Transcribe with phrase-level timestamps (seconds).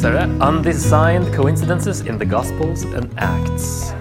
[0.00, 0.14] Ser?
[0.40, 3.92] Undesigned coincidences in the Gospels and Acts.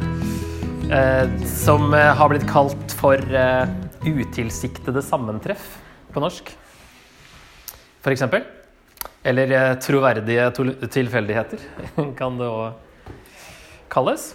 [0.92, 3.68] Eh, som eh, har blitt kalt for eh,
[4.06, 5.66] utilsiktede sammentreff
[6.14, 6.54] på norsk.
[8.00, 8.46] For eksempel.
[9.28, 10.46] Eller eh, troverdige
[10.88, 11.66] tilfeldigheter,
[12.22, 12.80] kan det òg
[13.92, 14.30] kalles.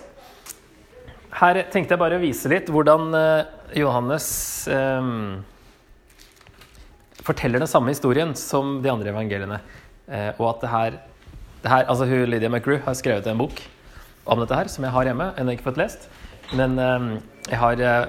[1.40, 4.28] Her tenkte jeg bare å vise litt hvordan eh, Johannes
[4.68, 5.08] eh,
[7.24, 9.62] forteller den samme historien som de andre evangeliene.
[10.36, 10.96] Og at det her,
[11.68, 13.62] her altså hun, Lydia McGrew har skrevet en bok
[14.24, 15.30] om dette her, som jeg har hjemme.
[15.40, 16.08] Ennå ikke fått lest.
[16.56, 17.10] Men eh,
[17.50, 18.06] jeg har eh,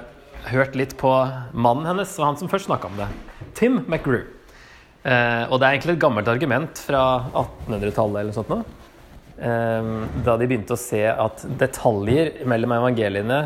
[0.52, 1.12] hørt litt på
[1.54, 3.10] mannen hennes, og han som først snakka om det.
[3.58, 4.24] Tim McGrew.
[5.06, 8.62] Eh, og det er egentlig et gammelt argument fra 1800-tallet eller noe sånt nå.
[9.36, 9.92] Eh,
[10.26, 13.40] da de begynte å se at detaljer mellom evangeliene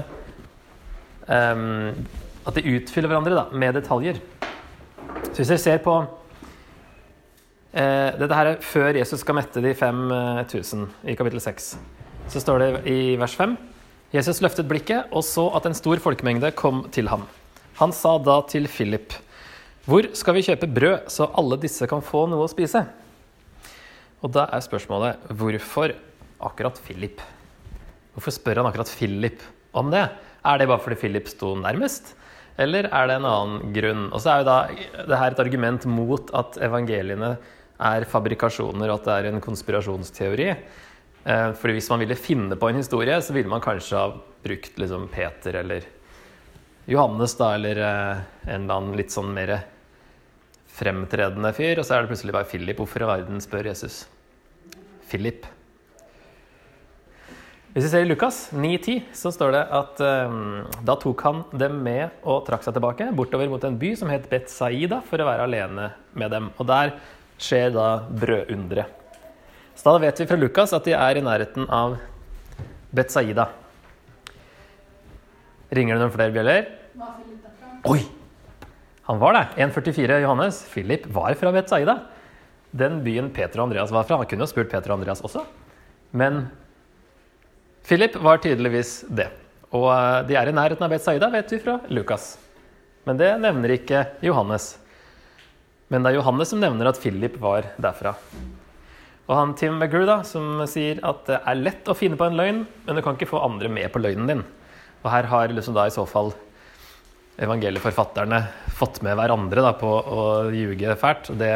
[1.26, 1.64] eh,
[2.46, 4.22] At de utfyller hverandre da, med detaljer.
[5.30, 5.98] Så hvis dere ser på
[7.70, 11.68] Dette her er før Jesus skal mette de 5000 i kapittel 6.
[12.34, 13.54] Så står det i vers 5
[14.10, 17.28] Jesus løftet blikket og så at en stor folkemengde kom til ham.
[17.78, 19.14] Han sa da til Philip,
[19.86, 22.82] hvor skal vi kjøpe brød så alle disse kan få noe å spise?
[24.26, 25.94] Og da er spørsmålet hvorfor
[26.50, 27.22] akkurat Philip?
[28.16, 29.46] Hvorfor spør han akkurat Philip
[29.78, 30.08] om det?
[30.42, 32.16] Er det bare fordi Philip sto nærmest?
[32.60, 34.10] Eller er det en annen grunn?
[34.10, 34.58] Og så er jo da
[35.06, 37.38] det her et argument mot at evangeliene
[37.80, 40.50] er fabrikasjoner, og at det er en konspirasjonsteori.
[41.24, 44.12] Eh, Fordi hvis man ville finne på en historie, så ville man kanskje ha
[44.44, 45.88] brukt liksom Peter eller
[46.90, 49.60] Johannes, da, eller eh, en eller annen litt sånn mer
[50.80, 51.80] fremtredende fyr.
[51.80, 52.80] Og så er det plutselig bare Philip.
[52.80, 54.04] Hvorfor i verden spør Jesus?
[55.10, 55.48] Philip.
[57.70, 60.40] Hvis vi ser i Lukas 9,10, så står det at eh,
[60.88, 64.26] da tok han dem med og trakk seg tilbake bortover mot en by som het
[64.32, 66.50] Betzaida, for å være alene med dem.
[66.58, 66.96] Og der
[67.40, 68.96] skjer da brødunderet.
[69.80, 71.96] Så da vet vi fra Lukas at de er i nærheten av
[72.92, 73.48] Betzaida.
[75.72, 76.66] Ringer det noen flere bjeller?
[77.88, 78.02] Oi!
[79.08, 79.44] Han var det.
[79.64, 80.60] 1,44 Johannes.
[80.74, 81.96] Philip var fra Betzaida.
[82.72, 84.20] Den byen Peter og Andreas var fra.
[84.20, 85.46] Han kunne jo spurt Peter og Andreas også.
[86.12, 86.44] Men
[87.88, 89.30] Philip var tydeligvis det.
[89.72, 92.34] Og eh, de er i nærheten av Betzaida, vet vi fra Lukas.
[93.08, 94.74] Men det nevner ikke Johannes.
[95.90, 98.14] Men det er Johannes som nevner at Philip var derfra.
[99.30, 102.38] Og han Tim McGrew da, som sier at det er lett å finne på en
[102.38, 104.46] løgn, men du kan ikke få andre med på løgnen din.
[105.04, 106.32] Og her har liksom da i så fall
[107.40, 108.42] evangelieforfatterne
[108.76, 110.24] fått med hverandre da, på å
[110.54, 111.30] ljuge fælt.
[111.34, 111.54] Og det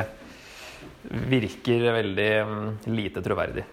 [1.29, 3.65] virker veldig mm, lite troverdig.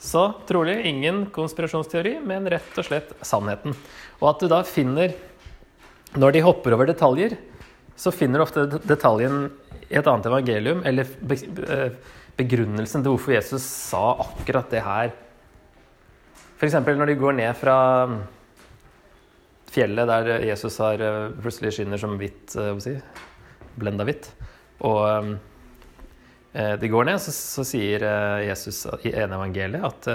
[0.00, 3.76] Så trolig ingen konspirasjonsteori, men rett og slett sannheten.
[4.20, 5.16] Og at du da finner
[6.10, 7.36] Når de hopper over detaljer,
[7.94, 9.44] så finner du ofte detaljen
[9.90, 11.08] i et annet evangelium, eller
[12.38, 15.14] begrunnelsen til hvorfor Jesus sa akkurat det her.
[16.60, 16.76] F.eks.
[16.84, 17.76] når de går ned fra
[19.70, 22.96] fjellet der Jesus har eh, plutselig skinner som hvitt, eh, si,
[23.80, 24.30] blenda hvitt.
[24.86, 25.00] Og
[26.52, 28.04] eh, de går ned, så, så sier
[28.44, 30.10] Jesus i ene evangeliet at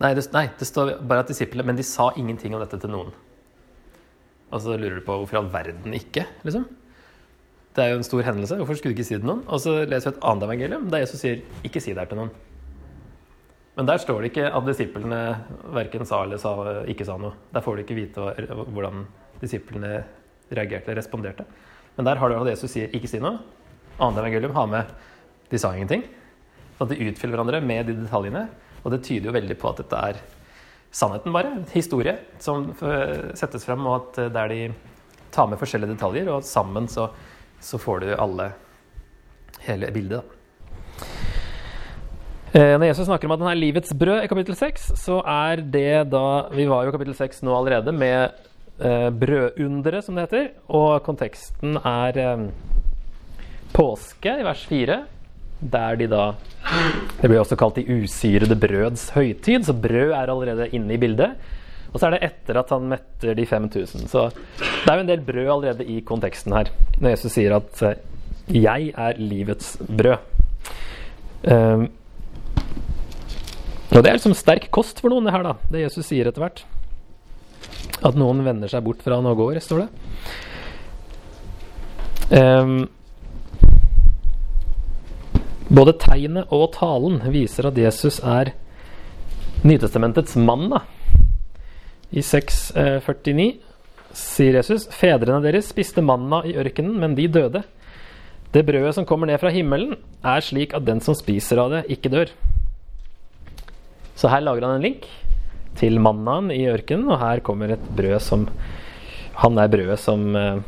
[0.00, 2.94] nei, det, nei, det står bare at disiplene Men de sa ingenting om dette til
[2.94, 3.12] noen.
[4.48, 6.64] Og så lurer du på hvorfor i all verden ikke, liksom.
[7.78, 8.56] Det er jo en stor hendelse.
[8.58, 9.44] Hvorfor skulle du ikke si det til noen?
[9.46, 12.18] Og så leser vi et annet evangelium der Jesus sier 'ikke si det her til
[12.18, 12.32] noen'.
[13.76, 15.20] Men der står det ikke at disiplene
[15.70, 17.32] verken sa eller sa, ikke sa noe.
[17.54, 18.18] Der får du ikke vite
[18.74, 19.06] hvordan
[19.40, 20.04] disiplene
[20.50, 21.44] reagerte responderte.
[21.96, 23.38] Men der har du at Jesus sier 'ikke si noe'.
[24.00, 24.84] Annet evangelium har med
[25.48, 26.02] 'de sa ingenting'.
[26.78, 28.48] Så at de utfyller hverandre med de detaljene.
[28.84, 30.14] Og det tyder jo veldig på at dette er
[30.90, 31.64] sannheten, bare.
[31.72, 34.74] Historie som eh, settes frem, og at eh, der de
[35.30, 37.10] tar med forskjellige detaljer, og sammen så,
[37.60, 38.52] så får du alle
[39.66, 40.22] hele bildet.
[40.22, 40.38] da.
[42.52, 45.60] Eh, Når Jesus snakker om at han er livets brød i kapittel 6, så er
[45.60, 48.32] det da Vi var jo i kapittel 6 nå allerede med
[48.80, 50.48] eh, brødunderet, som det heter.
[50.68, 52.48] Og konteksten er eh,
[53.76, 54.98] påske i vers 4,
[55.60, 56.24] der de da
[57.20, 61.36] Det blir også kalt de usyrede brøds høytid, så brød er allerede inne i bildet.
[61.92, 64.08] Og så er det etter at han metter de 5000.
[64.10, 67.82] Så det er jo en del brød allerede i konteksten her, når Jesus sier at
[67.82, 68.00] eh,
[68.48, 70.18] 'jeg er livets brød'.
[71.48, 71.88] Um,
[73.88, 75.54] og det er liksom sterk kost for noen, det her, da.
[75.70, 76.64] Det Jesus sier etter hvert.
[78.04, 79.88] At noen vender seg bort fra han og går, står det.
[82.28, 82.88] Um,
[85.68, 88.52] både tegnet og talen viser at Jesus er
[89.64, 90.68] Nytestamentets mann.
[90.70, 90.84] da.
[92.10, 93.48] I 6,49
[94.16, 97.62] sier Jesus fedrene deres spiste manna i ørkenen, men de døde.
[98.52, 101.84] Det brødet som kommer ned fra himmelen, er slik at den som spiser av det,
[101.92, 102.32] ikke dør.
[104.18, 105.04] Så her lager han en link
[105.78, 108.48] til mannaen i ørkenen, og her kommer et brød som
[109.38, 110.58] Han er brødet som eh,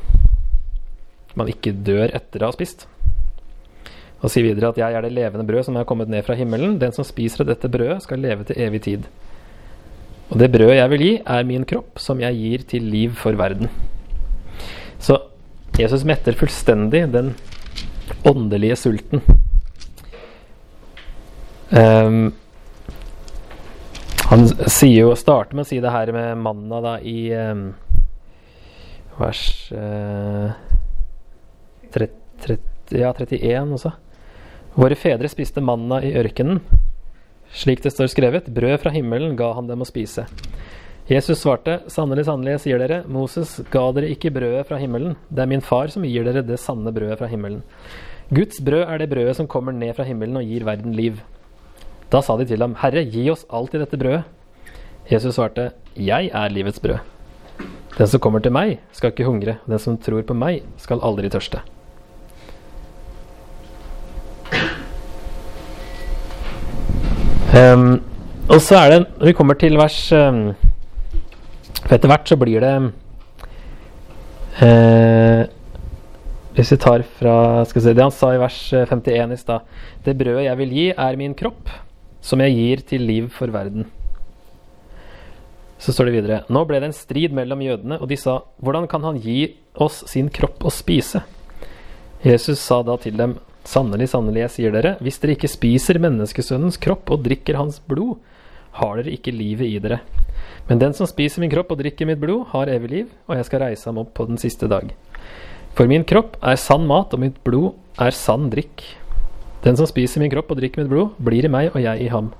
[1.35, 2.85] man ikke dør etter å ha spist.
[4.23, 6.79] Og sier videre at 'jeg er det levende brød som er kommet ned fra himmelen'.
[6.79, 9.05] 'Den som spiser av dette brødet, skal leve til evig tid'.
[10.31, 13.35] Og det brødet jeg vil gi, er min kropp, som jeg gir til liv for
[13.39, 13.71] verden.
[15.03, 15.19] Så
[15.79, 17.33] Jesus metter fullstendig den
[18.27, 19.25] åndelige sulten.
[21.71, 22.33] Um,
[24.31, 27.65] han sier jo, starter med å si det her med manna da i um,
[29.19, 29.43] vers
[29.75, 30.53] uh,
[31.91, 32.15] 30,
[32.47, 33.95] 30, ja, 31 også.
[34.79, 36.63] Våre fedre spiste manna i ørkenen.
[37.51, 40.27] Slik det står skrevet, brød fra himmelen ga han dem å spise.
[41.11, 45.17] Jesus svarte, sannelig, sannelig, jeg sier dere, Moses ga dere ikke brødet fra himmelen.
[45.27, 47.65] Det er min far som gir dere det sanne brødet fra himmelen.
[48.31, 51.19] Guds brød er det brødet som kommer ned fra himmelen og gir verden liv.
[52.15, 54.23] Da sa de til ham, Herre, gi oss alltid dette brødet.
[55.11, 57.03] Jesus svarte, Jeg er livets brød.
[57.97, 59.59] Den som kommer til meg, skal ikke hungre.
[59.67, 61.65] Den som tror på meg, skal aldri tørste.
[67.51, 67.99] Um,
[68.47, 70.53] og så er det Når vi kommer til vers um,
[71.81, 72.75] For etter hvert så blir det
[74.63, 75.43] uh,
[76.55, 79.67] Hvis vi tar fra skal se, det han sa i vers 51 eh, i stad
[80.07, 81.75] Det brødet jeg vil gi, er min kropp,
[82.23, 83.91] som jeg gir til liv for verden.
[85.83, 88.87] Så står det videre Nå ble det en strid mellom jødene, og de sa Hvordan
[88.87, 91.27] kan han gi oss sin kropp å spise?
[92.23, 96.81] Jesus sa da til dem Sannelig, sannelig, jeg sier dere, hvis dere ikke spiser menneskesønnens
[96.81, 98.17] kropp og drikker hans blod,
[98.79, 100.01] har dere ikke livet i dere.
[100.69, 103.49] Men den som spiser min kropp og drikker mitt blod, har evig liv, og jeg
[103.49, 104.93] skal reise ham opp på den siste dag.
[105.77, 108.85] For min kropp er sann mat, og mitt blod er sann drikk.
[109.65, 112.11] Den som spiser min kropp og drikker mitt blod, blir i meg og jeg i
[112.13, 112.33] ham.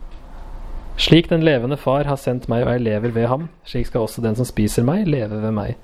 [1.01, 4.25] Slik den levende Far har sendt meg og jeg lever ved ham, slik skal også
[4.25, 5.77] den som spiser meg, leve ved meg.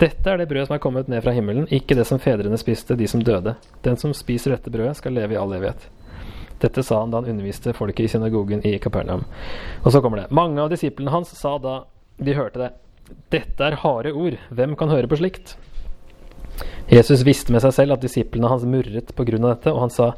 [0.00, 2.96] Dette er det brødet som er kommet ned fra himmelen, ikke det som fedrene spiste,
[2.96, 3.52] de som døde.
[3.84, 5.88] Den som spiser dette brødet, skal leve i all evighet.
[6.60, 9.26] Dette sa han da han underviste folket i synagogen i Kapernaum.
[9.84, 10.30] Og så kommer det.
[10.32, 11.82] Mange av disiplene hans sa da
[12.20, 12.70] de hørte det,
[13.32, 15.56] dette er harde ord, hvem kan høre på slikt?
[16.90, 19.92] Jesus visste med seg selv at disiplene hans murret på grunn av dette, og han
[19.94, 20.12] sa,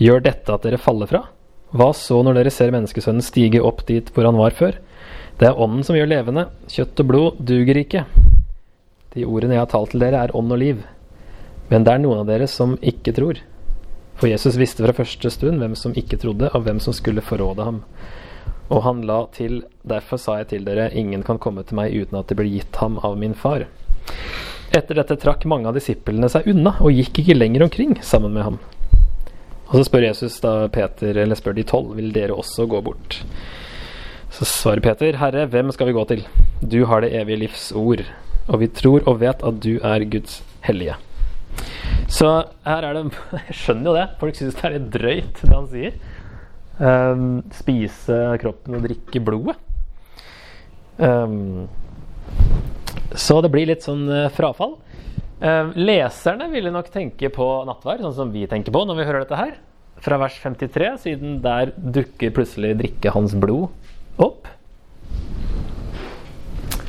[0.00, 1.24] gjør dette at dere faller fra?
[1.70, 4.78] Hva så når dere ser menneskesønnen stige opp dit hvor han var før?
[5.38, 8.04] Det er ånden som gjør levende, kjøtt og blod duger ikke.
[9.10, 10.82] De ordene jeg har talt til dere, er ånd og liv.
[11.70, 13.40] Men det er noen av dere som ikke tror.
[14.20, 17.66] For Jesus visste fra første stund hvem som ikke trodde, og hvem som skulle forråde
[17.66, 17.80] ham.
[18.70, 22.20] Og han la til, derfor sa jeg til dere, ingen kan komme til meg uten
[22.20, 23.66] at det blir gitt ham av min far.
[24.70, 28.46] Etter dette trakk mange av disiplene seg unna, og gikk ikke lenger omkring sammen med
[28.46, 28.62] ham.
[29.72, 33.24] Og så spør Jesus da Peter, eller spør de tolv, vil dere også gå bort?
[34.30, 36.26] Så svarer Peter, Herre, hvem skal vi gå til?
[36.62, 38.06] Du har det evige livs ord
[38.48, 40.96] og vi tror og vet at du er Guds hellige.
[42.10, 42.28] Så
[42.66, 43.04] her er det
[43.48, 44.06] Jeg skjønner jo det.
[44.20, 45.98] Folk syns det er litt drøyt, det han sier.
[46.80, 49.58] Um, spise kroppen og drikke blodet.
[51.00, 51.68] Um,
[53.16, 54.78] så det blir litt sånn uh, frafall.
[55.40, 59.24] Um, leserne ville nok tenke på nattvær, sånn som vi tenker på når vi hører
[59.24, 59.54] dette her.
[60.00, 63.68] Fra vers 53, siden der dukker plutselig drikke hans blod
[64.20, 64.48] opp.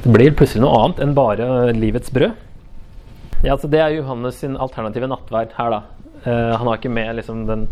[0.02, 2.34] Det blir plutselig noe annet enn bare livets brød.
[3.46, 5.82] Ja, altså Det er Johannes sin alternative nattverd her, da.
[6.26, 7.68] Uh, han har ikke med liksom, den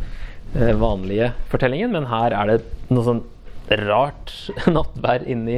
[0.53, 2.59] uh, vanlige fortellingen, men her er det
[2.93, 3.23] noe sånn
[3.81, 4.33] rart
[4.77, 5.57] nattverd inni,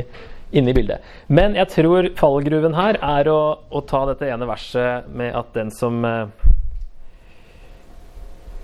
[0.56, 1.04] inni bildet.
[1.28, 5.72] Men jeg tror fallgruven her er å, å, ta dette ene verset med at den
[5.76, 6.24] som uh,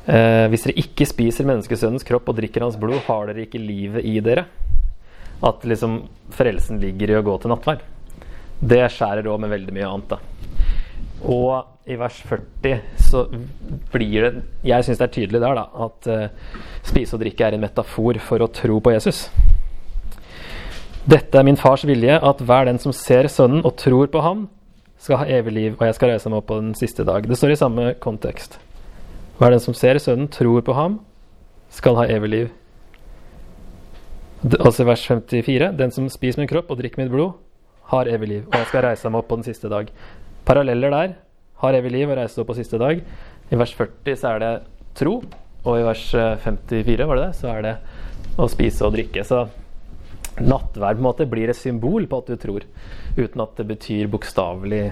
[0.08, 4.22] Hvis dere ikke spiser menneskesønnens kropp og drikker hans blod, har dere ikke livet i
[4.24, 4.48] dere.
[5.44, 7.84] At liksom frelsen ligger i å gå til nattverd.
[8.60, 10.16] Det skjærer òg med veldig mye annet.
[10.16, 10.20] da.
[11.28, 13.24] Og i vers 40 så
[13.94, 17.56] blir det Jeg syns det er tydelig der da, at uh, spise og drikke er
[17.56, 19.28] en metafor for å tro på Jesus.
[21.08, 24.48] Dette er min fars vilje, at hver den som ser Sønnen og tror på ham,
[25.00, 27.24] skal ha evig liv, og jeg skal reise meg opp på den siste dag.
[27.24, 28.58] Det står i samme kontekst.
[29.38, 31.00] Hver den som ser Sønnen, tror på ham,
[31.70, 32.48] skal ha evig liv.
[34.60, 35.72] Altså vers 54.
[35.80, 37.38] Den som spiser min kropp og drikker mitt blod,
[37.91, 39.91] har evig liv, og jeg skal reise meg opp på den siste dag.
[40.48, 41.15] Paralleller der.
[41.62, 43.00] Har evig liv og reise opp på siste dag.
[43.50, 44.51] I vers 40 så er det
[44.98, 45.22] tro,
[45.63, 46.03] og i vers
[46.44, 47.77] 54 eh, var det det, så er det
[48.38, 49.24] å spise og drikke.
[49.25, 49.46] Så
[50.38, 52.65] nattverd på en måte blir et symbol på at du tror,
[53.17, 54.84] uten at det betyr bokstavelig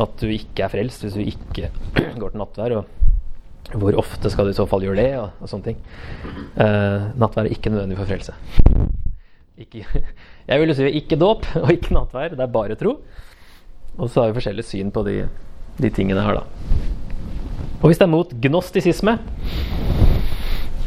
[0.00, 1.72] at du ikke er frelst hvis du ikke
[2.20, 2.76] går til nattvær.
[2.78, 5.82] Og Hvor ofte skal du i så fall gjøre det, og, og sånne ting.
[6.56, 8.36] Uh, nattvær er ikke nødvendig for frelse.
[9.60, 9.84] Ikke,
[10.50, 12.34] jeg vil jo si ikke dåp og ikke nattvær.
[12.34, 12.98] Det er bare tro.
[13.98, 15.16] Og så har vi forskjellig syn på de,
[15.80, 16.44] de tingene her, da.
[17.80, 19.16] Og hvis det er mot gnostisisme,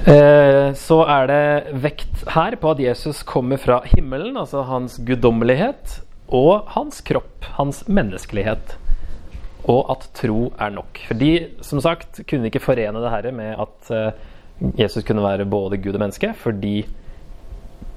[0.05, 1.43] eh, så er det
[1.83, 6.01] vekt her på at Jesus kommer fra himmelen, altså hans guddommelighet,
[6.33, 8.77] og hans kropp, hans menneskelighet
[9.69, 10.99] og at tro er nok.
[11.07, 11.31] For de
[11.63, 15.95] som sagt, kunne ikke forene det her med at uh, Jesus kunne være både Gud
[15.95, 16.83] og menneske, fordi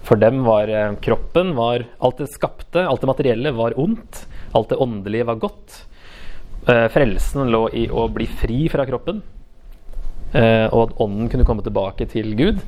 [0.06, 4.24] for dem var uh, kroppen var Alt det skapte, alt det materielle, var ondt.
[4.56, 5.80] Alt det åndelige var godt.
[6.68, 9.22] Uh, frelsen lå i å bli fri fra kroppen,
[10.36, 12.58] og at ånden kunne komme tilbake til Gud.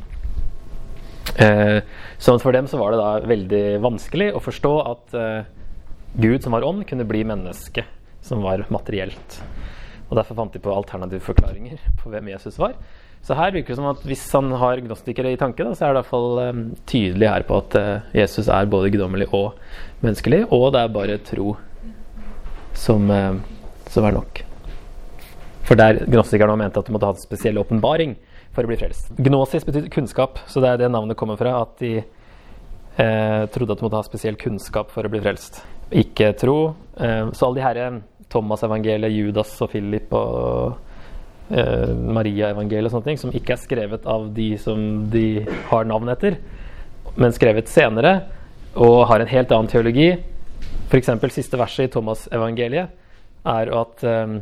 [1.37, 5.17] Så for dem så var det da veldig vanskelig å forstå at
[6.17, 7.85] Gud som var ånd, kunne bli menneske
[8.25, 9.41] som var materielt.
[10.09, 12.79] Og Derfor fant de på alternative forklaringer på hvem Jesus var.
[13.27, 15.93] Så her virker det som at hvis han har gnostikere i tanke, da, så er
[15.93, 19.59] det i hvert fall um, tydelig her på at uh, Jesus er både guddommelig og
[20.05, 21.57] menneskelig, og det er bare tro
[22.79, 23.37] som, uh,
[23.93, 24.45] som er nok.
[25.69, 28.17] For der gnostikerne mente at du måtte ha en spesiell åpenbaring
[28.57, 29.11] for å bli frelst.
[29.21, 31.59] Gnosis betyr kunnskap, så det er det navnet kommer fra.
[31.61, 35.61] At de eh, trodde at du måtte ha spesiell kunnskap for å bli frelst.
[35.93, 36.73] Ikke tro.
[36.97, 37.91] Eh, så alle de herre
[38.33, 40.88] Thomas-evangeliet, Judas og Philip og
[41.51, 46.13] eh, Maria-evangeliet og sånne ting, som ikke er skrevet av de som de har navn
[46.13, 46.39] etter,
[47.19, 48.15] men skrevet senere
[48.79, 50.13] og har en helt annen teologi.
[50.89, 51.11] F.eks.
[51.35, 52.95] siste verset i Thomas-evangeliet
[53.49, 54.39] er at eh,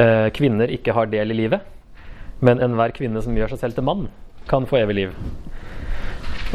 [0.00, 1.64] eh, kvinner ikke har del i livet,
[2.40, 4.08] men enhver kvinne som gjør seg selv til mann,
[4.48, 5.16] kan få evig liv.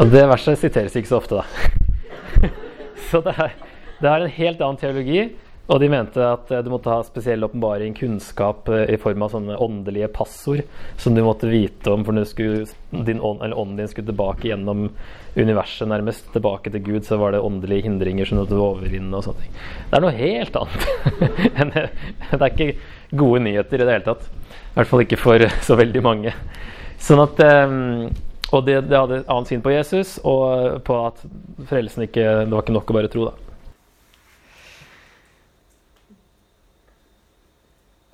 [0.02, 2.50] Og det verset siteres ikke så ofte, da.
[3.10, 3.54] så det er,
[4.02, 5.28] det er en helt annen teologi.
[5.66, 9.34] Og de mente at eh, du måtte ha spesiell åpenbaring, kunnskap eh, i form av
[9.34, 10.62] sånne åndelige passord
[11.02, 14.88] som du måtte vite om, for når skulle, din ånd, ånden din skulle tilbake gjennom
[15.36, 19.26] universet, nærmest tilbake til Gud, så var det åndelige hindringer som du måtte overvinne og
[19.26, 19.58] sånne ting.
[19.90, 20.86] Det er noe helt annet.
[22.30, 24.30] det er ikke gode nyheter i det hele tatt.
[24.54, 26.36] I hvert fall ikke for så veldig mange.
[27.02, 28.08] Sånn at um,
[28.54, 31.24] og det, de hadde et annet syn på Jesus og på at
[31.68, 33.55] frelsen ikke Det var ikke nok å bare tro, da.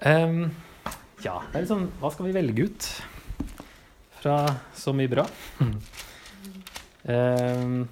[0.01, 0.49] Um,
[1.21, 2.85] ja, det er liksom Hva skal vi velge ut
[4.21, 4.37] fra
[4.77, 5.27] så mye bra?
[7.01, 7.87] Um,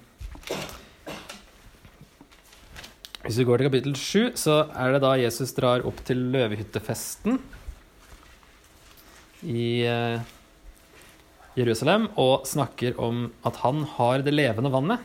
[3.24, 7.40] hvis vi går til kapittel 7, så er det da Jesus drar opp til løvehyttefesten
[9.50, 10.22] i uh,
[11.58, 15.02] Jerusalem og snakker om at han har det levende vannet,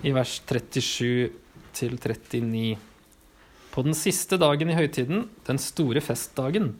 [0.00, 1.28] i vers 37
[1.76, 2.78] til 39.
[3.74, 6.76] På den siste dagen i høytiden, den store festdagen,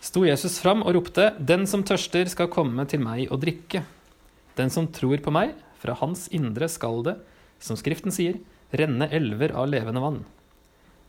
[0.00, 3.84] sto Jesus fram og ropte, Den som tørster, skal komme til meg og drikke.
[4.56, 7.18] Den som tror på meg, fra hans indre skal det,
[7.60, 8.38] som Skriften sier,
[8.72, 10.22] renne elver av levende vann.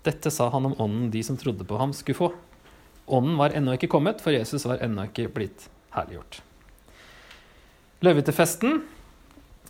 [0.03, 2.29] Dette sa han om ånden de som trodde på ham, skulle få.
[3.07, 6.41] Ånden var ennå ikke kommet, for Jesus var ennå ikke blitt herliggjort.
[8.03, 8.81] Løvetefesten.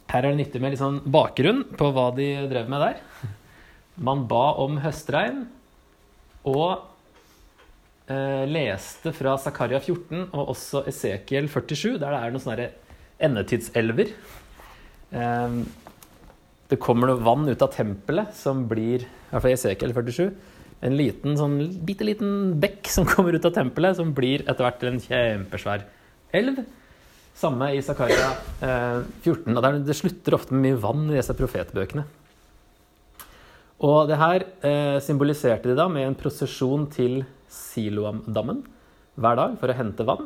[0.10, 3.38] Her er det nyttig med litt sånn bakgrunn på hva de drev med der.
[4.02, 5.44] Man ba om høstregn
[6.50, 6.82] og
[8.10, 12.70] eh, leste fra Zakaria 14 og også Esekiel 47, der det er noen sånne
[13.24, 14.16] endetidselver.
[15.14, 15.60] Eh,
[16.74, 20.32] det kommer noe vann ut av tempelet som blir, i hvert fall Esekiel 47,
[20.84, 24.88] en liten, sånn bitte liten bekk som kommer ut av tempelet, som blir etter hvert
[24.90, 25.86] en kjempesvær
[26.34, 26.64] elv.
[27.38, 29.54] Samme i Zakaria eh, 14.
[29.54, 32.06] og Det slutter ofte med mye vann i disse profetbøkene.
[33.84, 38.64] Og det her eh, symboliserte de da med en prosesjon til Siloam-dammen
[39.20, 40.26] hver dag for å hente vann,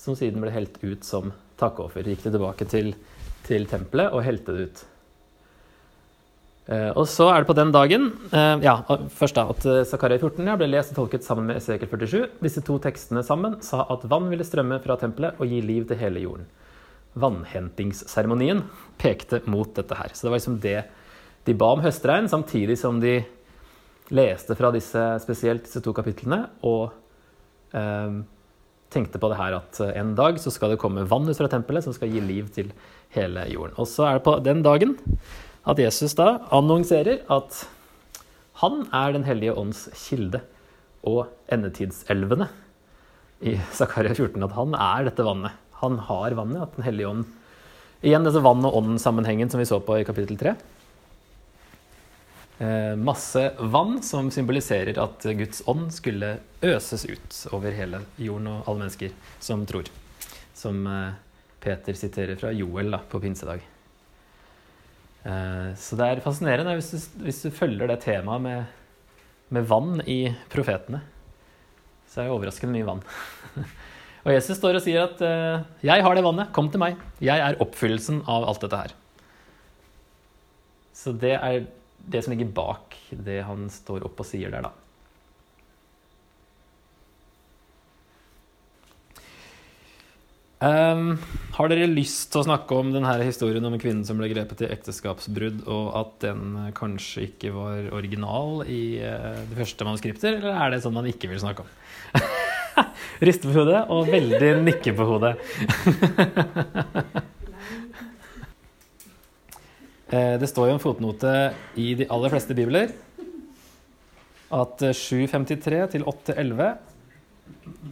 [0.00, 2.06] som siden ble helt ut som takkoffer.
[2.06, 2.94] Gikk de tilbake til,
[3.46, 4.84] til tempelet og helte det ut.
[6.64, 8.78] Eh, og så er det på den dagen eh, ja,
[9.12, 12.38] først da, at eh, Zakaria 14 ja, ble lest og tolket sammen med Esekel 47.
[12.40, 16.00] Disse to tekstene sammen sa at vann ville strømme fra tempelet og gi liv til
[16.00, 16.46] hele jorden.
[17.20, 18.64] Vannhentingsseremonien
[19.02, 20.14] pekte mot dette her.
[20.14, 20.78] Så det var liksom det
[21.44, 23.18] de ba om høstregn samtidig som de
[24.14, 26.92] leste fra disse, spesielt disse to kapitlene og
[27.76, 28.20] eh,
[28.94, 31.86] tenkte på det her at en dag så skal det komme vann ut fra tempelet
[31.86, 32.70] som skal gi liv til
[33.16, 33.76] hele jorden.
[33.80, 34.96] Og så er det på den dagen
[35.64, 37.64] at Jesus da annonserer at
[38.62, 40.38] han er Den hellige ånds kilde
[41.02, 42.46] og endetidselvene
[43.42, 44.38] i Zakaria 14.
[44.46, 45.56] At han er dette vannet.
[45.80, 46.62] Han har vannet.
[46.62, 47.24] At Den hellige ånd
[48.04, 50.52] Igjen dette vann- og ånd-sammenhengen som vi så på i kapittel 3.
[52.58, 58.68] Eh, masse vann som symboliserer at Guds ånd skulle øses ut over hele jorden og
[58.68, 59.90] alle mennesker som tror.
[60.54, 61.16] Som eh,
[61.64, 63.66] Peter siterer fra Joel da, på pinsedag.
[65.24, 68.64] Eh, så det er fascinerende hvis du, hvis du følger det temaet med,
[69.50, 70.20] med vann i
[70.52, 71.02] profetene.
[72.06, 73.06] Så er det overraskende mye vann.
[74.24, 75.18] og Jesus står og sier at
[75.82, 77.00] 'Jeg har det vannet, kom til meg'.
[77.18, 79.00] Jeg er oppfyllelsen av alt dette her.
[80.94, 81.64] Så det er
[82.10, 84.72] det som ligger bak det han står opp og sier der, da.
[90.64, 91.18] Um,
[91.58, 94.70] har dere lyst til å snakke om denne historien om kvinnen som ble grepet i
[94.72, 100.72] ekteskapsbrudd, og at den kanskje ikke var original i uh, det første manuskripter, eller er
[100.72, 101.74] det sånn man ikke vil snakke om?
[103.26, 105.36] Riste på hodet og veldig nikke på hodet.
[110.14, 111.30] Eh, det står jo en fotnote
[111.80, 112.92] i de aller fleste bibler
[114.54, 116.74] at 753 eh, til 811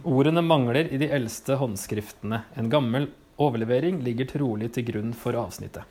[0.09, 2.39] Ordene mangler i de eldste håndskriftene.
[2.57, 3.05] En gammel
[3.41, 5.85] overlevering ligger trolig til grunn for avsnittet.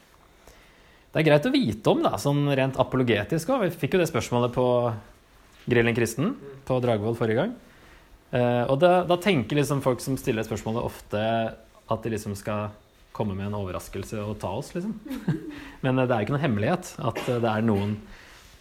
[1.12, 3.66] Det er greit å vite om, da, sånn rent apologetisk òg.
[3.66, 4.66] Vi fikk jo det spørsmålet på
[5.70, 6.32] Grillen kristen
[6.66, 7.54] på Dragvoll forrige gang.
[8.32, 11.22] Eh, og da, da tenker liksom folk som stiller spørsmålet, ofte
[11.92, 12.72] at de liksom skal
[13.16, 14.94] komme med en overraskelse og ta oss, liksom.
[15.84, 17.96] Men eh, det er jo ikke noen hemmelighet at eh, det er noen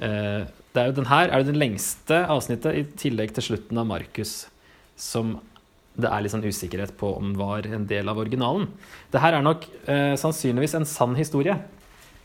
[0.03, 3.89] eh, det er jo den her er det lengste avsnittet, i tillegg til slutten av
[3.89, 4.45] Markus,
[4.95, 5.35] som
[5.99, 8.69] det er litt sånn usikkerhet på om var en del av originalen.
[9.11, 11.57] Det her er nok eh, sannsynligvis en sann historie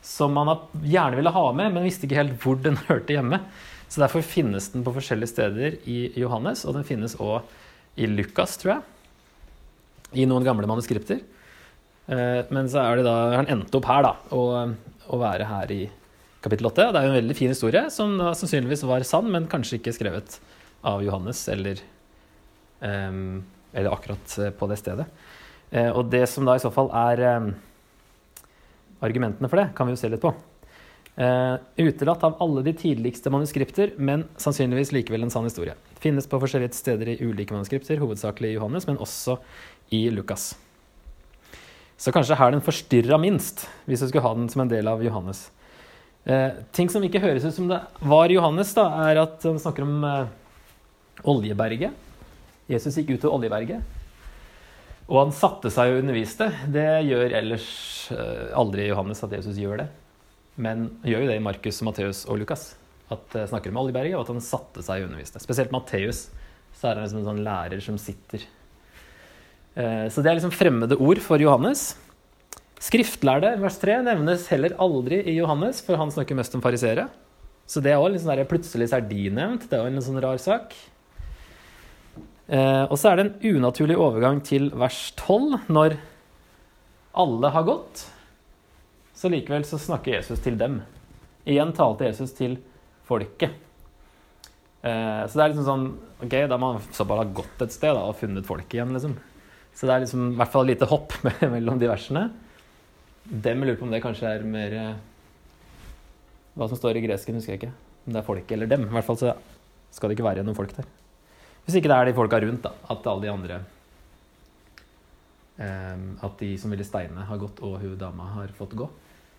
[0.06, 0.52] som man
[0.87, 3.42] gjerne ville ha med, men visste ikke helt hvor den hørte hjemme.
[3.90, 7.42] Så derfor finnes den på forskjellige steder i Johannes, og den finnes òg
[7.99, 8.87] i Lukas, tror jeg.
[10.23, 11.23] I noen gamle manuskripter.
[12.06, 14.42] Eh, men så er det da, han endte opp her, da, å,
[15.10, 15.80] å være her i
[16.45, 16.90] kapittel 8.
[16.95, 19.95] Det er jo en veldig fin historie, som da sannsynligvis var sann, men kanskje ikke
[19.97, 20.38] skrevet
[20.86, 21.80] av Johannes eller,
[22.80, 23.40] um,
[23.73, 25.06] eller akkurat eh, på det stedet.
[25.73, 27.49] Uh, og det som da i så fall er um,
[29.02, 30.30] argumentene for det, kan vi jo se litt på.
[31.16, 35.75] Uh, utelatt av alle de tidligste manuskripter, men sannsynligvis likevel en sann historie.
[35.99, 39.40] Finnes på forskjellige steder i ulike manuskripter, hovedsakelig i Johannes, men også
[39.97, 40.52] i Lukas.
[41.97, 45.04] Så kanskje her den forstyrra minst, hvis du skulle ha den som en del av
[45.04, 45.47] Johannes.
[46.28, 49.87] Eh, ting som ikke høres ut som det var Johannes, da, er at han snakker
[49.87, 50.35] om eh,
[51.25, 51.95] Oljeberget.
[52.69, 53.95] Jesus gikk ut til Oljeberget.
[55.06, 56.50] Og han satte seg og underviste.
[56.75, 57.69] Det gjør ellers
[58.13, 59.87] eh, aldri Johannes at Jesus gjør det.
[60.61, 62.73] Men han gjør jo det i Markus, Matteus og Lukas.
[63.15, 65.41] At eh, snakker om Oljeberget, og at han satte seg og underviste.
[65.41, 66.26] Spesielt Matteus.
[66.76, 68.43] Så er han liksom en sånn lærer som sitter
[69.76, 71.91] så det er liksom fremmede ord for Johannes.
[72.80, 77.06] Skriftlærde, vers 3, nevnes heller aldri i Johannes, for han snakker mest om fariseere.
[77.67, 79.65] Så det er òg sånn plutselig så er de nevnt.
[79.67, 80.76] Det er òg en sånn rar sak.
[82.47, 85.97] Eh, og så er det en unaturlig overgang til vers 12, når
[87.17, 88.04] alle har gått.
[89.17, 90.82] Så likevel så snakker Jesus til dem.
[91.49, 92.58] Igjen talte Jesus til
[93.08, 93.56] folket.
[94.86, 95.86] Eh, så det er liksom sånn
[96.17, 99.19] Ok, da må man bare ha gått et sted da, og funnet folket igjen, liksom.
[99.76, 101.15] Så det er liksom, i hvert fall et lite hopp
[101.54, 102.28] mellom de versene.
[103.26, 104.93] Dem lurer på om det kanskje er mer eh,
[106.56, 107.75] Hva som står i gresken, husker jeg ikke.
[108.06, 108.86] Om det er folk eller dem.
[108.86, 109.34] I hvert fall så
[109.93, 110.86] skal det ikke være noen folk der.
[111.67, 112.73] Hvis ikke det er de folka rundt, da.
[112.95, 113.58] At alle de andre
[115.58, 118.86] um, At de som ville steine, har gått, og hun dama har fått gå.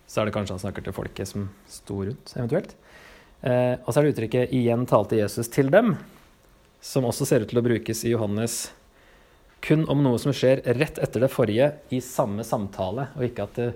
[0.08, 2.76] Så er det kanskje han snakker til folket som sto rundt, eventuelt.
[3.40, 5.96] Uh, og så er det uttrykket 'igjen talte Jesus til dem',
[6.80, 8.68] som også ser ut til å brukes i Johannes
[9.64, 13.58] kun om noe som skjer rett etter det forrige i samme samtale, og ikke at
[13.58, 13.70] det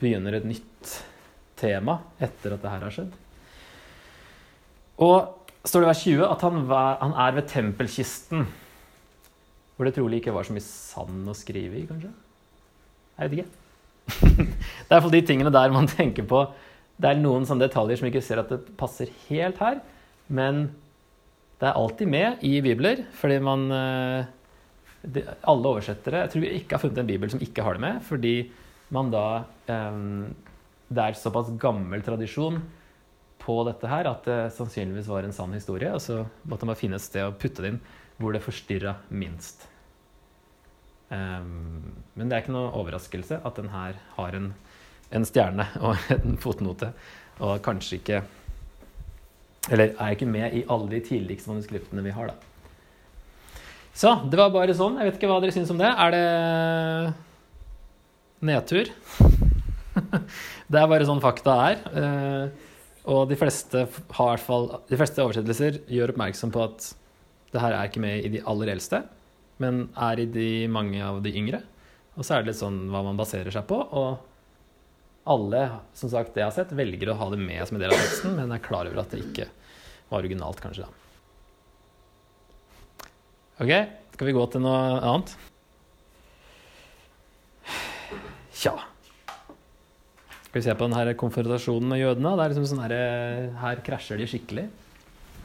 [0.00, 0.94] begynner et nytt
[1.60, 3.12] tema etter at det her har skjedd.
[5.00, 8.48] Og står det i vers 20 at han, var, han, er ved tempelkisten,
[9.76, 12.10] hvor det trolig ikke var så mye sand å skrive i, kanskje?
[13.20, 13.56] Jeg vet ikke.
[14.40, 16.44] det er iallfall de tingene der man tenker på.
[17.00, 19.80] Det er noen sånne detaljer som ikke ser at det passer helt her,
[20.28, 20.68] men
[21.60, 23.66] det er alltid med i bibler, fordi man
[25.02, 27.84] det, alle oversettere Jeg tror jeg ikke har funnet en bibel som ikke har det
[27.84, 28.34] med, fordi
[28.92, 29.24] man da
[29.70, 30.34] um,
[30.90, 32.60] Det er såpass gammel tradisjon
[33.40, 35.88] på dette her at det sannsynligvis var en sann historie.
[35.94, 37.78] Og så måtte man finne et sted å putte det inn
[38.20, 39.64] hvor det forstyrra minst.
[41.08, 44.52] Um, men det er ikke noe overraskelse at den her har en,
[45.10, 46.92] en stjerne og en fotnote,
[47.40, 48.20] og kanskje ikke
[49.70, 52.49] Eller er ikke med i alle de tidligste manuskriptene vi har, da.
[53.96, 54.96] Så det var bare sånn.
[55.00, 55.90] Jeg vet ikke hva dere syns om det.
[55.90, 56.26] Er det
[58.46, 58.90] nedtur?
[60.70, 61.80] det er bare sånn fakta er.
[62.00, 62.68] Eh,
[63.10, 66.90] Og de fleste, fall, de fleste oversettelser gjør oppmerksom på at
[67.50, 69.00] det her er ikke med i de aller eldste,
[69.60, 71.62] men er i de mange av de yngre.
[72.14, 73.80] Og så er det litt sånn hva man baserer seg på.
[73.80, 74.20] Og
[75.32, 75.64] alle,
[75.96, 78.00] som sagt, det jeg har sett, velger å ha det med som en del av
[78.04, 79.48] teksten, men er klar over at det ikke
[80.12, 80.99] var originalt, kanskje, da.
[83.60, 83.68] Ok,
[84.14, 85.30] skal vi gå til noe annet?
[88.56, 88.72] Tja.
[90.46, 92.32] Skal vi se på denne konfrontasjonen med jødene?
[92.38, 92.94] Det er liksom sånn her,
[93.60, 94.64] her krasjer de skikkelig.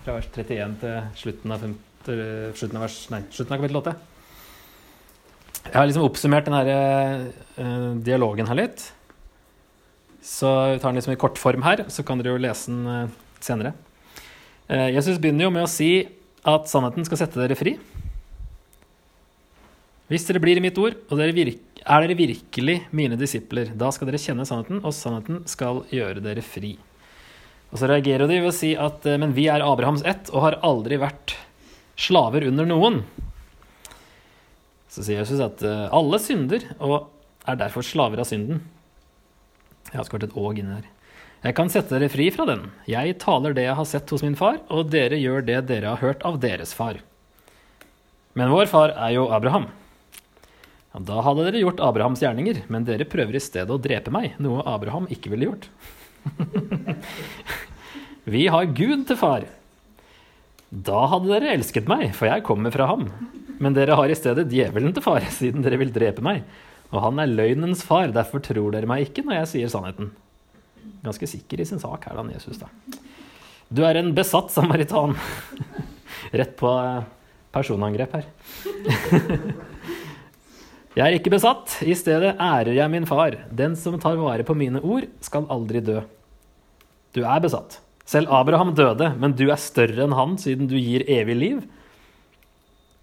[0.05, 1.73] Fra vers 31 til slutten av, 5,
[2.05, 2.21] til
[2.55, 3.93] slutten av, vers, nei, slutten av kapittel 8.
[5.65, 6.71] Jeg har liksom oppsummert den her,
[7.59, 8.85] uh, dialogen her litt.
[10.23, 13.11] Så vi tar den liksom i kortform her, så kan dere jo lese den
[13.43, 13.75] senere.
[14.95, 15.91] Jesus begynner jo med å si
[16.47, 17.75] at sannheten skal sette dere fri.
[20.11, 24.09] Hvis dere blir i mitt ord, og dere er dere virkelig mine disipler, da skal
[24.09, 26.75] dere kjenne sannheten, og sannheten skal gjøre dere fri.
[27.71, 30.59] Og så reagerer de ved å si at men vi er Abrahams ett og har
[30.65, 31.33] aldri vært
[31.97, 33.01] slaver under noen.
[34.91, 37.09] Så sier Jesus at alle synder og
[37.49, 38.61] er derfor slaver av synden.
[39.89, 40.85] Jeg har skåret et åg inni her.
[41.45, 42.69] Jeg kan sette dere fri fra den.
[42.89, 46.01] Jeg taler det jeg har sett hos min far, og dere gjør det dere har
[46.01, 47.01] hørt av deres far.
[48.35, 49.67] Men vår far er jo Abraham.
[50.95, 54.63] Da hadde dere gjort Abrahams gjerninger, men dere prøver i stedet å drepe meg, noe
[54.69, 55.67] Abraham ikke ville gjort.
[58.35, 59.43] Vi har Gud til far.
[60.71, 63.09] Da hadde dere elsket meg, for jeg kommer fra ham.
[63.59, 66.45] Men dere har i stedet djevelen til far, siden dere vil drepe meg.
[66.93, 70.13] Og han er løgnens far, derfor tror dere meg ikke når jeg sier sannheten.
[71.03, 72.61] Ganske sikker i sin sak her, da, Jesus.
[72.61, 72.71] da.
[73.67, 75.17] Du er en besatt samaritan.
[76.39, 76.71] Rett på
[77.55, 78.29] personangrep her.
[80.95, 83.35] Jeg er ikke besatt, i stedet ærer jeg min far.
[83.51, 85.99] Den som tar vare på mine ord, skal aldri dø.
[87.11, 87.81] Du er besatt.
[88.07, 91.59] Selv Abraham døde, men du er større enn han siden du gir evig liv.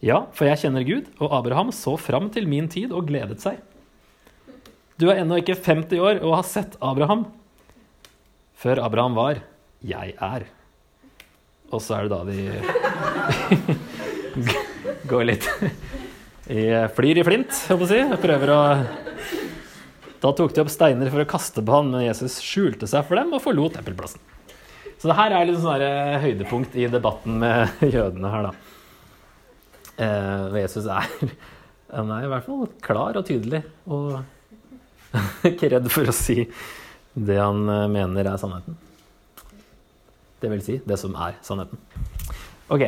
[0.01, 3.61] Ja, for jeg kjenner Gud, og Abraham så fram til min tid og gledet seg.
[4.97, 7.27] Du er ennå ikke 50 år og har sett Abraham.
[8.57, 9.45] Før Abraham var,
[9.85, 10.49] jeg er.
[11.69, 12.41] Og så er det da de
[15.13, 15.45] går litt
[16.53, 18.21] i flyr i flint, holdt jeg si.
[18.23, 18.61] Prøver å
[20.23, 23.19] Da tok de opp steiner for å kaste på han, men Jesus skjulte seg for
[23.19, 24.21] dem og forlot tempelplassen.
[25.03, 28.53] Så det her er litt sånn eh, høydepunkt i debatten med jødene her, da.
[30.03, 31.09] Eh, Jesus er
[31.93, 34.23] Han er i hvert fall klar og tydelig, og
[35.51, 36.45] ikke redd for å si
[37.13, 38.79] det han eh, mener er sannheten.
[40.43, 41.83] Det vil si det som er sannheten.
[42.73, 42.87] Ok,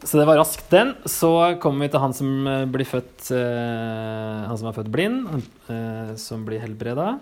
[0.00, 0.94] så det var raskt den.
[1.04, 1.28] Så
[1.60, 5.26] kommer vi til han som eh, blir født uh, Han som er født blind,
[5.68, 7.18] uh, som blir helbreda.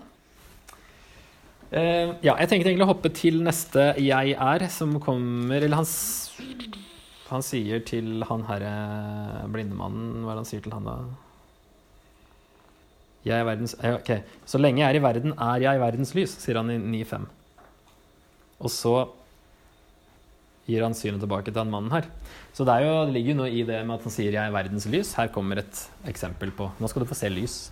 [1.69, 5.85] Uh, ja, jeg tenkte egentlig å hoppe til neste 'jeg er', som kommer Eller han,
[7.29, 10.95] han sier til han herre blindemannen Hva er det han sier til han, da?
[13.27, 14.23] Jeg er verdens Ok.
[14.45, 17.27] Så lenge jeg er i verden, er jeg verdens lys, sier han i 9.5.
[18.59, 18.95] Og så
[20.69, 22.07] gir han synet tilbake til han mannen her.
[22.53, 24.53] Så det, jo, det ligger jo noe i det med at han sier 'jeg er
[24.53, 25.15] verdens lys'.
[25.17, 27.71] Her kommer et eksempel på Nå skal du få se lys.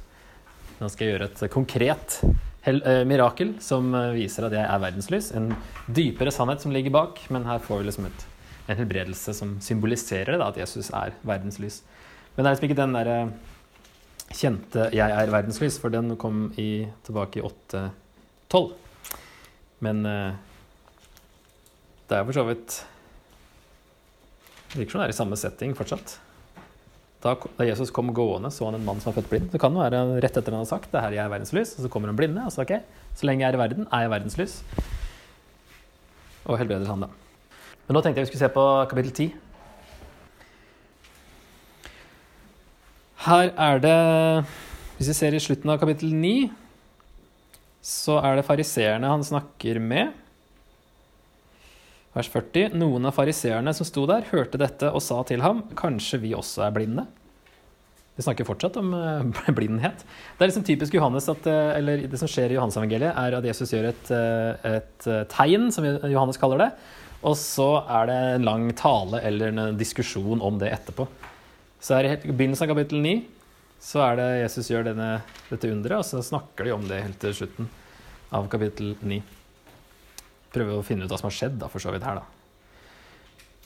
[0.80, 5.10] Nå skal jeg gjøre et konkret uh, mirakel som uh, viser at jeg er verdens
[5.10, 5.32] lys.
[5.32, 5.54] En
[5.88, 8.26] dypere sannhet som ligger bak, men her får vi liksom et,
[8.68, 11.82] en helbredelse som symboliserer det, da, at Jesus er verdens lys.
[12.36, 13.32] Men det er liksom ikke den derre uh,
[14.28, 18.74] kjente 'jeg er verdens lys', for den kom i, tilbake i 8.12.
[19.80, 20.06] Men
[22.08, 22.82] det er for så vidt
[24.78, 26.17] virker som det er i samme setting fortsatt.
[27.24, 27.34] Da,
[27.65, 29.48] Jesus kom gående, så han en mann som var født blind.
[29.54, 31.74] Det kan jo være rett etter han har sagt det her jeg er verdens lys,
[31.76, 32.43] og så kommer han blinde.
[32.46, 32.78] og så ok,
[33.17, 34.62] Så lenge jeg er i verden, er jeg verdens lys.
[36.46, 37.10] Og helbreder han, da.
[37.88, 39.34] Men nå tenkte jeg vi skulle se på kapittel 10.
[43.28, 44.46] Her er det
[44.98, 46.50] Hvis vi ser i slutten av kapittel 9,
[47.82, 50.13] så er det fariseerne han snakker med.
[52.15, 52.76] Vers 40.
[52.80, 56.65] Noen av fariseerne som sto der, hørte dette og sa til ham, kanskje vi også
[56.67, 57.06] er blinde?
[58.17, 60.02] Vi snakker fortsatt om uh, blindhet.
[60.38, 63.46] Det er liksom typisk Johannes at, uh, eller det som skjer i Johannes-evangeliet, er at
[63.46, 66.72] Jesus gjør et, uh, et, tegn, som Johannes kaller det,
[67.28, 71.06] og så er det en lang tale eller en diskusjon om det etterpå.
[71.82, 73.17] Så er det i begynnelsen av kapittel 9
[73.84, 75.10] så er det Jesus gjør denne,
[75.52, 77.70] dette underet, og så snakker de om det helt til slutten
[78.34, 79.22] av kapittel 9
[80.58, 82.26] prøve å finne ut hva som har skjedd, da, for så vidt her, da.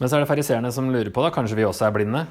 [0.01, 2.25] Men så er det fariseerne som lurer på, da, kanskje vi også er blinde?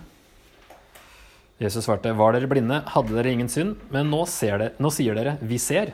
[1.60, 5.36] Jesus svarte, var dere blinde, hadde dere ingen synd, men nå, det, nå sier dere,
[5.44, 5.92] vi ser.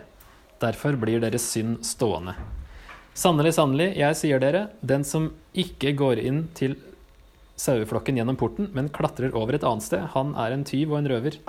[0.63, 2.37] Derfor blir deres synd stående.
[3.17, 6.77] Sannelig, sannelig, jeg sier dere, den som ikke går inn til
[7.61, 11.11] saueflokken gjennom porten, men klatrer over et annet sted, han er en tyv og en
[11.13, 11.41] røver.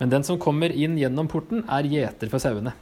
[0.00, 2.72] Men den som kommer inn gjennom porten, er gjeter for sauene.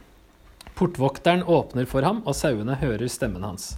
[0.81, 3.75] Portvokteren åpner for ham, og sauene hører stemmen hans.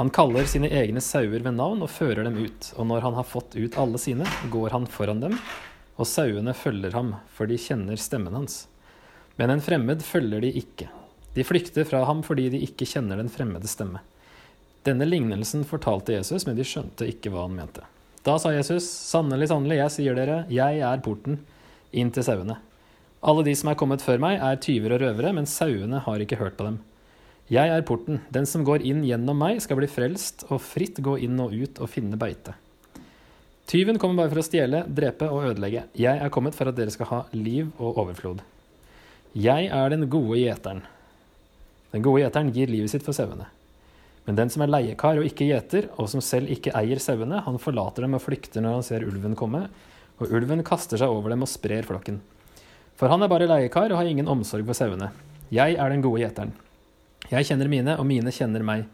[0.00, 3.28] Han kaller sine egne sauer ved navn og fører dem ut, og når han har
[3.30, 5.36] fått ut alle sine, går han foran dem,
[5.94, 8.64] og sauene følger ham, for de kjenner stemmen hans.
[9.38, 10.90] Men en fremmed følger de ikke.
[11.38, 14.02] De flykter fra ham fordi de ikke kjenner den fremmede stemme.
[14.82, 17.86] Denne lignelsen fortalte Jesus, men de skjønte ikke hva han mente.
[18.26, 21.44] Da sa Jesus, sannelig, sannelig, jeg sier dere, jeg er porten
[21.94, 22.58] inn til sauene.
[23.18, 26.38] Alle de som er kommet før meg, er tyver og røvere, men sauene har ikke
[26.38, 26.78] hørt på dem.
[27.50, 28.20] Jeg er porten.
[28.30, 31.80] Den som går inn gjennom meg, skal bli frelst og fritt gå inn og ut
[31.80, 32.54] og finne beite.
[33.68, 35.88] Tyven kommer bare for å stjele, drepe og ødelegge.
[35.98, 38.40] Jeg er kommet for at dere skal ha liv og overflod.
[39.36, 40.86] Jeg er den gode gjeteren.
[41.92, 43.48] Den gode gjeteren gir livet sitt for sauene.
[44.28, 47.60] Men den som er leiekar og ikke gjeter, og som selv ikke eier sauene, han
[47.60, 49.66] forlater dem og flykter når han ser ulven komme,
[50.20, 52.20] og ulven kaster seg over dem og sprer flokken.
[52.98, 55.12] For han er bare leiekar og har ingen omsorg for sauene.
[55.54, 56.50] Jeg er den gode gjeteren.
[57.30, 58.86] Jeg kjenner mine, og mine kjenner meg.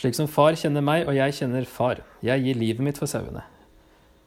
[0.00, 2.00] Slik som far kjenner meg, og jeg kjenner far.
[2.24, 3.44] Jeg gir livet mitt for sauene.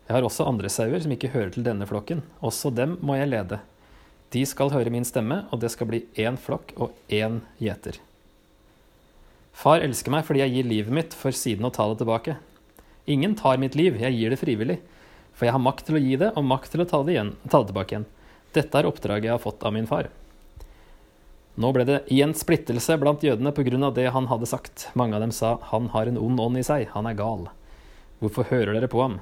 [0.08, 2.22] Jeg har også andre sauer som ikke hører til denne flokken.
[2.46, 3.60] Også dem må jeg lede.
[4.32, 8.00] De skal høre min stemme, og det skal bli én flokk og én gjeter.
[9.58, 12.38] Far elsker meg fordi jeg gir livet mitt for siden å ta det tilbake.
[13.10, 14.78] Ingen tar mitt liv, jeg gir det frivillig.
[15.34, 17.34] For jeg har makt til å gi det, og makt til å ta det, igjen,
[17.48, 18.08] ta det tilbake igjen.
[18.56, 20.10] Dette er oppdraget jeg har fått av min far.
[21.58, 23.90] Nå ble det igjen splittelse blant jødene pga.
[23.92, 24.90] det han hadde sagt.
[24.94, 27.50] Mange av dem sa, han har en ond ånd i seg, han er gal.
[28.20, 29.20] Hvorfor hører dere på ham?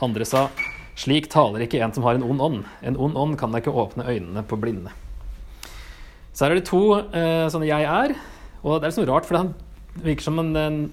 [0.00, 0.48] Andre sa,
[0.94, 2.64] slik taler ikke en som har en ond ånd.
[2.82, 4.94] En ond ånd kan da ikke åpne øynene på blinde.
[6.32, 8.16] Så her er det to eh, sånne 'jeg er'.
[8.62, 9.54] Og det er liksom rart, for han
[10.02, 10.92] virker som en, en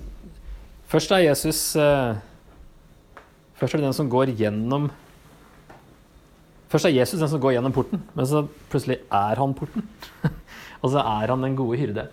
[0.88, 2.16] Først er Jesus eh,
[3.56, 4.90] Først er det den som går gjennom
[6.72, 9.84] Først er Jesus den som går gjennom porten, men så plutselig er han porten.
[10.82, 12.08] og så er han den gode hyrde.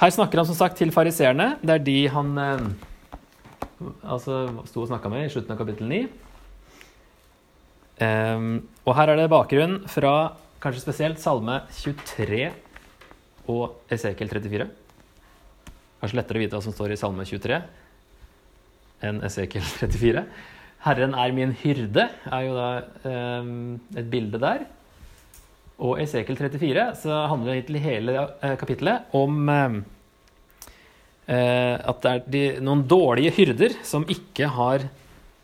[0.00, 1.56] Her snakker han som sagt til fariseerne.
[1.60, 2.62] Det er de han eh,
[4.06, 6.04] altså, sto og snakka med i slutten av kapittel 9.
[8.00, 8.52] Um,
[8.88, 10.14] og her er det bakgrunn fra
[10.62, 12.46] kanskje spesielt Salme 23
[13.52, 14.68] og Esekiel 34.
[16.00, 17.60] Kanskje lettere å vite hva som står i Salme 23
[19.04, 20.24] enn Esekiel 34.
[20.84, 22.68] Herren er min hyrde er jo da
[23.40, 24.64] um, et bilde der.
[25.80, 29.80] Og i Esekel 34 så handler det hele uh, kapittelet om uh,
[31.30, 34.88] at det er de, noen dårlige hyrder som ikke har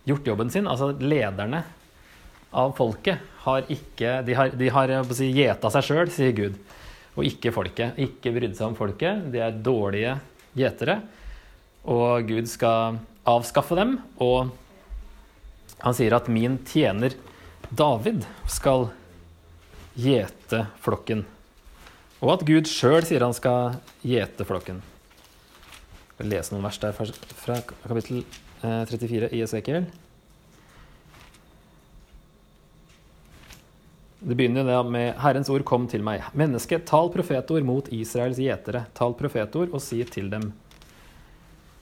[0.08, 1.62] gjort jobben sin, altså lederne
[2.56, 6.56] av folket har ikke De har, de har si, gjeta seg sjøl, sier Gud,
[7.16, 7.98] og ikke folket.
[8.02, 9.28] Ikke brydd seg om folket.
[9.32, 10.16] De er dårlige
[10.56, 11.00] gjetere.
[11.86, 13.96] Og Gud skal avskaffe dem.
[14.22, 14.50] Og
[15.78, 17.14] han sier at min tjener
[17.68, 18.88] David skal
[19.96, 21.24] gjete flokken.
[22.22, 24.80] Og at Gud sjøl sier han skal gjete flokken.
[24.80, 28.24] Jeg skal lese noen vers der fra kapittel
[28.62, 29.88] 34 eh, i Esekiel.
[34.26, 36.24] Det begynner med 'Herrens ord kom til meg'.
[36.32, 38.86] Menneske, tal profetord mot Israels gjetere.
[38.94, 40.52] Tal profetord og si til dem.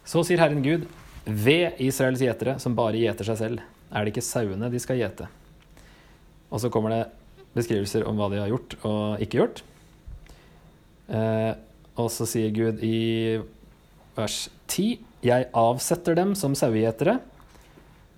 [0.04, 0.85] Så sier Herren Gud,
[1.24, 3.62] ved Israels gjetere, som bare gjeter seg selv,
[3.94, 5.28] er det ikke sauene de skal gjete.
[6.50, 7.02] Og så kommer det
[7.54, 9.62] beskrivelser om hva de har gjort og ikke gjort.
[11.09, 11.52] Eh,
[12.00, 13.38] og så sier Gud i
[14.16, 17.20] vers 10.: Jeg avsetter dem som sauegjetere.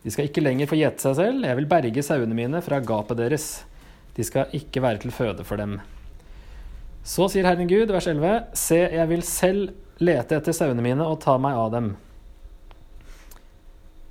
[0.04, 1.44] De skal ikke lenger få gjete seg selv.
[1.44, 3.46] Jeg vil berge sauene mine fra gapet deres.
[4.16, 5.80] De skal ikke være til føde for dem.
[7.06, 11.20] Så sier Herren Gud, vers 11, se, jeg vil selv lete etter sauene mine og
[11.22, 11.92] ta meg av dem.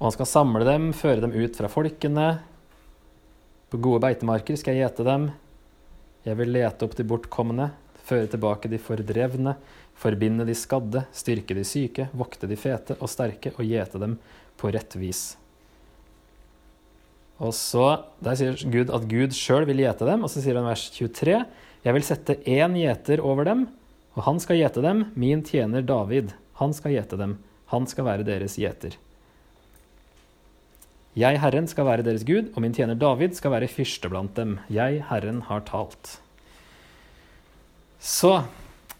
[0.05, 2.25] Og han skal samle dem, føre dem ut fra folkene.
[3.73, 5.23] På gode beitemarker skal jeg gjete dem.
[6.27, 7.71] Jeg vil lete opp de bortkomne,
[8.05, 9.55] føre tilbake de fordrevne,
[9.97, 14.13] forbinde de skadde, styrke de syke, vokte de fete og sterke og gjete dem
[14.61, 15.23] på rett vis.
[17.41, 17.87] Og så,
[18.21, 21.39] Der sier Gud at Gud sjøl vil gjete dem, og så sier han vers 23.:
[21.81, 23.65] Jeg vil sette én gjeter over dem,
[24.13, 26.37] og han skal gjete dem, min tjener David.
[26.61, 27.39] Han skal gjete dem,
[27.73, 29.01] han skal være deres gjeter.
[31.15, 34.57] Jeg, Herren, skal være deres Gud, og min tjener David skal være fyrste blant dem.
[34.67, 36.17] Jeg, Herren, har talt.
[38.03, 38.33] Så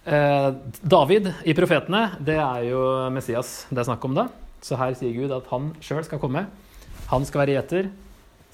[0.08, 0.48] eh,
[0.80, 4.30] David i profetene, det er jo Messias det er snakk om da.
[4.64, 6.46] Så her sier Gud at han sjøl skal komme.
[7.12, 7.92] Han skal være gjeter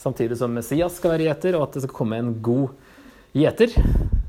[0.02, 2.72] samtidig som Messias skal være gjeter, og at det skal komme en god
[3.38, 3.76] gjeter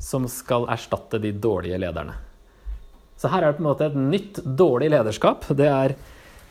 [0.02, 2.14] som skal erstatte de dårlige lederne.
[3.16, 5.46] Så her er det på en måte et nytt, dårlig lederskap.
[5.56, 5.94] Det er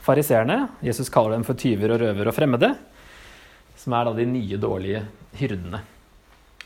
[0.01, 0.67] fariseerne.
[0.85, 2.73] Jesus kaller dem for tyver og røver og fremmede.
[3.77, 5.03] Som er da de nye, dårlige
[5.39, 5.81] hyrdene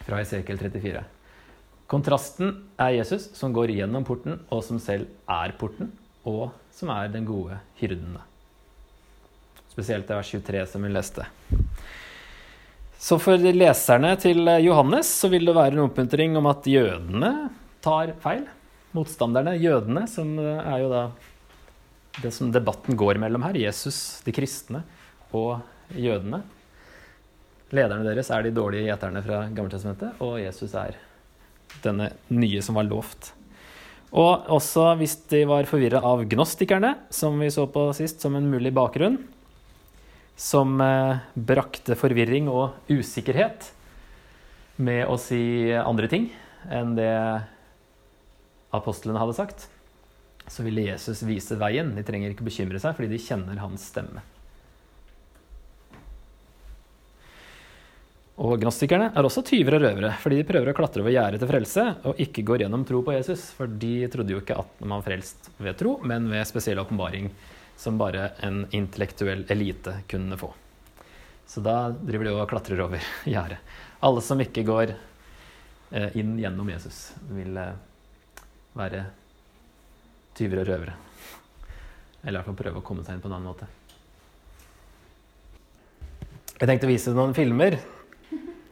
[0.06, 1.04] fra Esekiel 34.
[1.91, 5.91] Kontrasten er Jesus, som går gjennom porten, og som selv er porten,
[6.26, 8.17] og som er den gode hyrden.
[9.69, 11.28] Spesielt det vers 23 som vi leste.
[13.06, 17.32] Så for leserne til Johannes så vil det være en oppmuntring om at jødene
[17.86, 18.48] tar feil.
[18.95, 21.02] Motstanderne, jødene, som er jo da
[22.23, 23.58] det som debatten går mellom her.
[23.65, 24.84] Jesus, de kristne
[25.36, 25.60] og
[25.95, 26.41] jødene.
[27.75, 30.99] Lederne deres er de dårlige gjeterne fra Gammeltestamentet, og Jesus er
[31.84, 33.34] denne nye som var lovt.
[34.15, 38.47] Og også hvis de var forvirra av gnostikerne, som vi så på sist som en
[38.51, 39.17] mulig bakgrunn,
[40.39, 43.71] som eh, brakte forvirring og usikkerhet
[44.84, 46.28] med å si andre ting
[46.67, 47.12] enn det
[48.75, 49.67] apostlene hadde sagt,
[50.47, 51.93] så ville Jesus vise veien.
[51.95, 54.23] De trenger ikke bekymre seg, fordi de kjenner hans stemme.
[58.36, 61.49] Og gnostikerne er også tyver og røvere, fordi de prøver å klatre over gjerdet til
[61.53, 63.47] frelse og ikke går gjennom tro på Jesus.
[63.55, 67.31] For de trodde jo ikke at man frelst ved tro, men ved spesiell åpenbaring
[67.79, 70.51] som bare en intellektuell elite kunne få.
[71.47, 73.63] Så da driver de og klatrer over gjerdet.
[74.03, 77.75] Alle som ikke går eh, inn gjennom Jesus, vil være
[78.75, 79.05] være
[80.36, 80.95] tyver og røvere.
[82.26, 83.67] Eller i hvert fall prøve å komme seg inn på en annen måte.
[86.56, 87.78] Jeg tenkte å vise noen filmer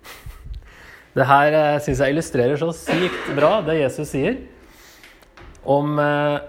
[1.18, 4.40] det her uh, syns jeg illustrerer så sykt bra det Jesus sier
[5.68, 6.40] om uh,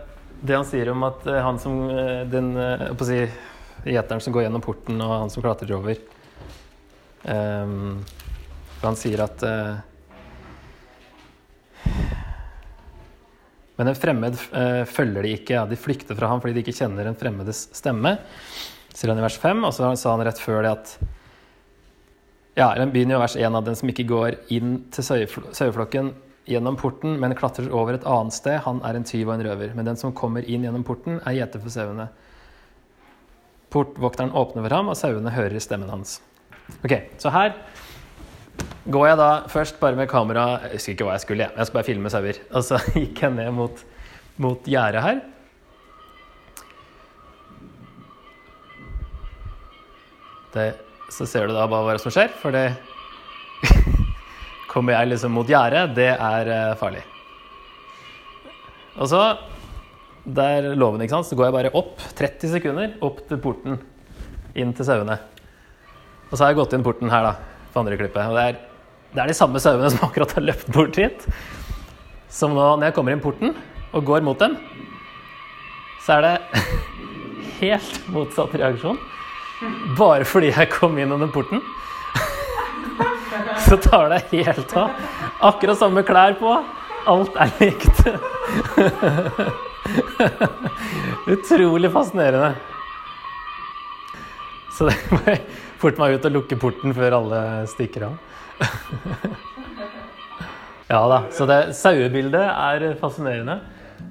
[0.45, 1.89] det han sier om at uh, han som
[2.31, 2.53] den
[3.03, 3.19] si,
[3.83, 5.99] som går gjennom porten, og han som klatrer over
[7.27, 8.01] um,
[8.85, 9.45] Han sier at
[13.79, 14.39] Men en fremmed
[14.87, 18.13] følger de ikke, de flykter fra ham fordi de ikke kjenner en fremmedes stemme,
[18.95, 19.65] sier han i vers 5.
[19.67, 20.93] Og så sa han rett før det at
[22.55, 25.07] ja, den begynner jo vers 1 av den som ikke går inn til
[25.59, 26.13] saueflokken
[26.47, 29.73] gjennom porten, men klatrer over et annet sted, han er en tyv og en røver.
[29.75, 32.07] Men den som kommer inn gjennom porten, er gjeter for sauene.
[33.75, 36.21] Portvokteren åpner for ham, og sauene hører stemmen hans.
[36.85, 37.57] Ok, Så her
[38.85, 41.79] går jeg da først bare med kamera Jeg husker ikke hva jeg skulle, jeg skal
[41.79, 42.41] bare filme sauer.
[42.53, 43.85] Og så gikk jeg ned mot,
[44.43, 45.23] mot gjerdet her.
[50.55, 50.69] Det
[51.15, 52.73] så ser du da bare hva som skjer, for det
[54.73, 57.05] Kommer jeg liksom mot gjerdet, det er uh, farlig.
[58.99, 59.21] Og så
[60.25, 61.29] Der er loven, ikke sant.
[61.29, 63.77] Så går jeg bare opp 30 sekunder opp til porten
[64.57, 65.19] inn til sauene.
[66.31, 68.23] Og så har jeg gått inn porten her, da, på andre klippet.
[68.31, 68.61] Og det er,
[69.15, 71.27] det er de samme sauene som akkurat har løpt bort hit.
[72.33, 73.55] Som nå, når jeg kommer inn porten
[73.95, 74.57] og går mot dem,
[76.05, 76.65] så er det
[77.61, 78.99] helt motsatt reaksjon.
[79.99, 81.63] Bare fordi jeg kom inn under porten.
[83.65, 84.91] Så tar det helt av.
[85.47, 86.57] Akkurat samme klær på.
[87.09, 88.03] Alt er likt.
[91.35, 92.55] Utrolig fascinerende.
[94.75, 95.39] Så det
[95.85, 98.21] forte meg ut og lukke porten før alle stikker av.
[100.95, 101.23] Ja da.
[101.33, 103.57] Så det sauebildet er fascinerende.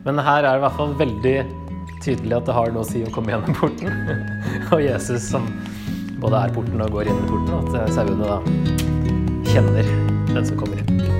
[0.04, 1.36] Men her er det i hvert fall veldig
[2.04, 3.94] tydelig at det har noe å si å komme gjennom porten.
[4.74, 5.48] og Jesus som
[6.24, 8.42] både er porten og går inn i porten, og at sauene da
[9.54, 9.92] kjenner
[10.34, 11.13] den som kommer inn.